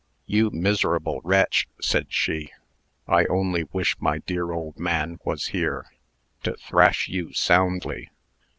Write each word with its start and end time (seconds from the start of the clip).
"You 0.25 0.49
miserable 0.49 1.21
wretch!" 1.23 1.67
said 1.79 2.07
she. 2.09 2.49
"I 3.07 3.25
only 3.27 3.65
wish 3.65 3.95
my 3.99 4.17
dear 4.17 4.51
old 4.51 4.79
man 4.79 5.19
was 5.23 5.49
here, 5.49 5.91
to 6.41 6.55
thrash 6.55 7.07
you 7.07 7.33
soundly. 7.33 8.09